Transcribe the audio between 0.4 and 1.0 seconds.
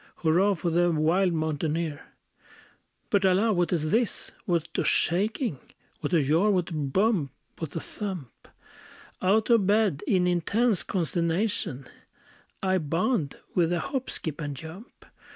for the